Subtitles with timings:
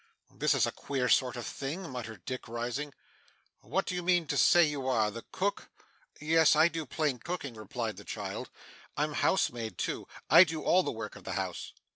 [0.33, 2.91] 'This is a queer sort of thing,' muttered Dick, rising.
[3.59, 5.69] 'What do you mean to say you are the cook?'
[6.19, 8.49] 'Yes, I do plain cooking;' replied the child.
[8.97, 11.73] 'I'm housemaid too; I do all the work of the house.